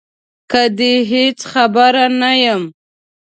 له 0.53 0.63
دې 0.77 0.93
هېڅ 1.11 1.37
خبره 1.51 2.05
نه 2.21 2.31
یم 2.43 2.61